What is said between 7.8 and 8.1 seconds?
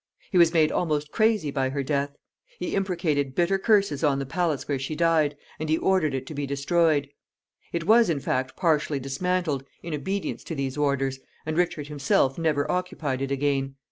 was,